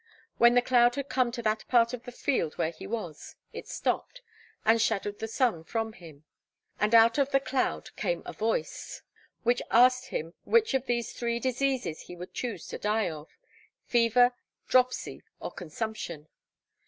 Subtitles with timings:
[0.39, 3.67] When the cloud had come to that part of the field where he was, it
[3.67, 4.23] stopped,
[4.65, 6.23] and shadowed the sun from him;
[6.79, 9.03] and out of the cloud came a Voice,
[9.43, 13.37] which asked him which of these three diseases he would choose to die of
[13.85, 14.33] fever,
[14.67, 16.27] dropsy, or consumption.